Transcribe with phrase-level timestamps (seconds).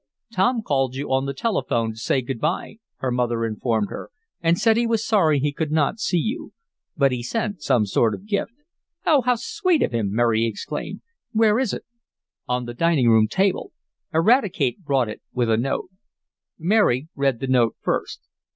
[0.33, 4.09] "Tom called you on the telephone to say good bye," her mother informed her,
[4.41, 6.53] "and said he was sorry he could not see you.
[6.97, 8.53] But he sent some sort of gift."
[9.05, 11.01] "Oh, how sweet of him!" Mary exclaimed.
[11.33, 11.85] "Where is it?"
[12.47, 13.73] "On the dining room table.
[14.11, 15.89] Eradicate brought it with a note."
[16.57, 18.21] Mary read the note first.